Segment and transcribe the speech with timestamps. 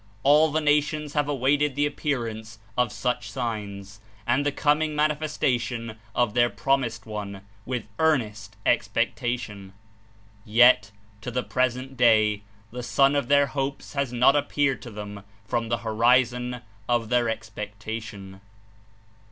[0.23, 6.33] All the nations have awaited the appearance of such signs, and the coming Manifestation of
[6.33, 9.73] their Promised One, with earnest expectation.
[10.43, 10.89] Yet,
[11.21, 12.41] to the present day,
[12.71, 17.29] the Sun of their hopes has not appeared to them 'from the horizon of their
[17.29, 18.41] expectation.